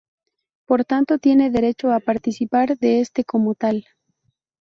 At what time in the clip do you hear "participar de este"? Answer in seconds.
1.99-3.23